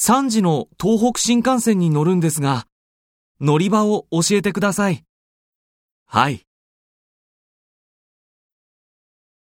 [0.00, 2.68] 3時の東北新幹線に乗るんですが、
[3.40, 5.04] 乗り場を教えてください。
[6.06, 6.47] はい。